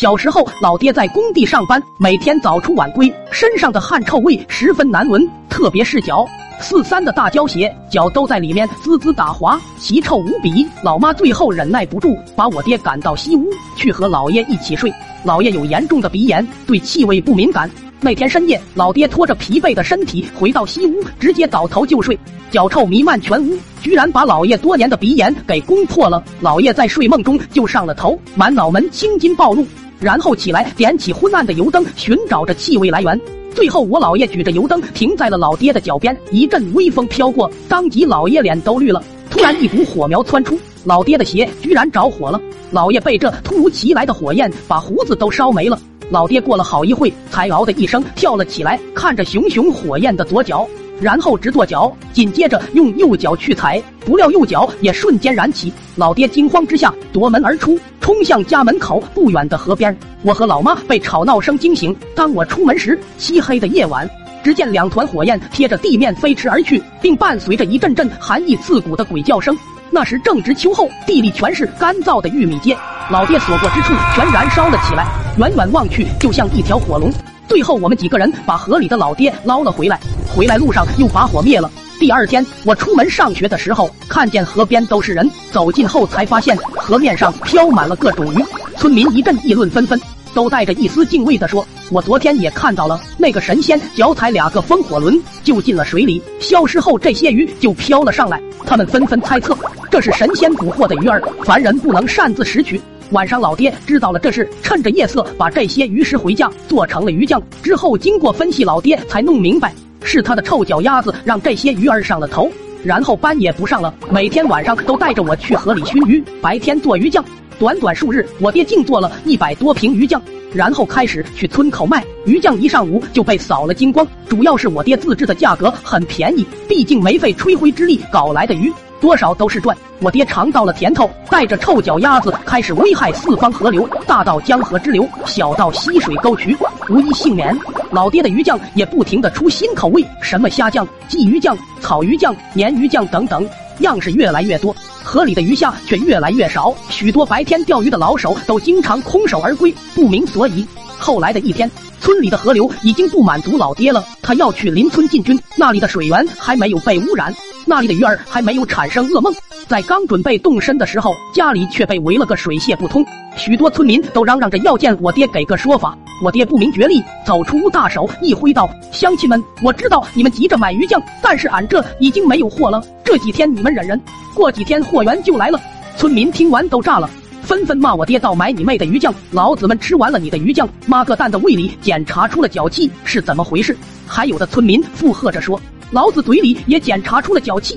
[0.00, 6.26] 小时候，老爹在工地上班，每天早出晚归，身上的汗臭味十分难闻，特别是脚。
[6.58, 10.66] 四三的大胶鞋，脚都在里面滋滋打滑，奇臭无比。
[10.82, 14.90] 老妈最后忍耐不住，把我爹赶到西屋去和老爷一起睡。
[15.22, 17.70] 老爷有严重的鼻炎，对气味不敏感。
[18.00, 22.18] 那天深夜，老爹拖着疲惫的身体回到西屋，直接倒头就睡，
[22.50, 26.24] 脚臭弥漫全屋，居然把老爷多年的鼻炎给攻破了。
[26.40, 29.66] 老爷在睡梦中就上了头，满脑门青筋暴露，
[30.00, 33.20] 然后起来点起昏暗的油灯，寻找着气味来源。
[33.54, 39.02] 最后，我姥爷举着油灯停在了老爹的脚边，一阵微风飘过，当即老爷脸都绿了。
[39.28, 42.40] 突然，一股火苗窜出，老爹的鞋居然着火了。
[42.70, 45.78] 老爷被这突如其来的火焰把胡子都烧没了。
[46.10, 50.66] 老爹过了好一会，才嗷的一声跳了起来，看着熊熊火焰的左脚，
[51.00, 55.72] 然后直跺脚，紧接着用右脚去踩，不料右脚也瞬间燃起。
[55.96, 57.78] 老爹惊慌之下夺门而出。
[58.00, 61.94] 冲向家门口不远的河边，我和老妈被吵闹声惊醒。
[62.14, 64.08] 当我出门时，漆黑的夜晚，
[64.42, 69.56] 只见两团火焰贴着地面飞驰而去，并伴随着一阵阵寒意刺骨的鬼叫声。
[69.90, 72.76] 那时正值秋后，地里全是干燥的玉米秸，
[73.10, 75.06] 老爹所过之处全燃烧了起来，
[75.38, 77.12] 远远望去就像一条火龙。
[77.50, 79.98] 最后，我们几个人把河里的老爹捞了回来，
[80.32, 81.68] 回来路上又把火灭了。
[81.98, 88.44] 第二天，我出门上学的时候，看见河边都是人，走近后才发现河面上飘满了各种鱼。
[88.76, 90.00] 村民一阵议论纷纷，
[90.32, 99.58] 都带着一丝敬畏的说：“我昨天也看到了，那个神仙脚踩两个风火轮就进了水里，消失后这些鱼就飘了上来。”他们纷纷猜测，
[99.90, 102.80] 这是神仙捕获的鱼儿，凡人不能擅自拾取。
[103.10, 107.42] 晚上，老爹知道了这事，趁着夜色把这些鱼食回家做成了鱼酱。
[107.60, 109.74] 之后经过分析，老爹才弄明白。
[110.02, 112.48] 是他的臭脚丫子让这些鱼儿上了头，
[112.84, 117.24] 然后班也不上了，每天晚上都带着我去河里熏鱼，白天做鱼酱。
[117.58, 120.22] 短短数日，我爹竟做了一百多瓶鱼酱，
[120.54, 124.06] 然后开始去村口卖鱼酱，一上午就被扫了精光。
[124.28, 128.72] 主要是我爹自制的价格很便宜，毕竟没费吹灰之力搞来的鱼。
[129.00, 136.56] 多少都是赚，我爹尝到了甜头，带着臭脚丫子开始危害四方河流，大到江河支流，小到溪水沟渠，
[136.88, 137.58] 无一幸免。
[137.90, 150.66] 老爹的鱼酱也不停的出新口味，什么虾酱、鲫鱼酱、草鱼酱、鲶鱼酱等等，样式越来越多，河里的鱼虾却越来越少，许多白天钓鱼的老手都经常空手而归，不明所以。
[151.00, 151.68] 后来的一天，
[151.98, 157.34] 村里的河流已经不满足老爹了，他要去邻村进军，那里的水源还没有被污染。
[157.66, 159.34] 那里的鱼儿还没有产生噩梦，
[159.66, 163.04] 在刚准备动身的时候，家里却被围了个水泄不通。
[163.36, 165.96] 许多村民都嚷嚷着要见我爹，给个说法。
[166.22, 172.82] 我爹不明觉厉，走出屋，大手一挥道：“乡亲们，我知道你们急着买鱼酱，但是俺这已经没有货了。
[173.02, 173.98] 这几天你们忍忍，
[174.34, 175.58] 过几天货源就来了。”
[175.96, 177.08] 村民听完都炸了，
[177.50, 179.12] 纷纷骂我爹：“倒买你妹的鱼酱！
[179.32, 185.60] 老子们吃完了你的鱼酱，妈个蛋的胃里检查出了脚气，是怎么回事？”还有的村民附和着说。
[185.90, 187.76] 老子嘴里也检查出了脚气。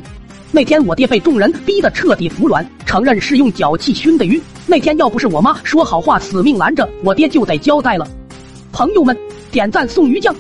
[0.51, 4.39] 那天我爹被众人逼得彻底服软，承认是用脚气熏的鱼。
[4.67, 8.07] 那天要不是我妈说好话，死命拦着，我爹就得交代了。
[8.72, 9.17] 朋友们，
[9.51, 10.35] 点赞送鱼酱。